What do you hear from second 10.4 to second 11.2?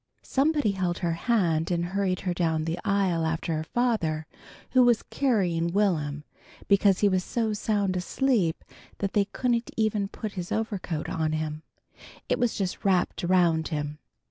overcoat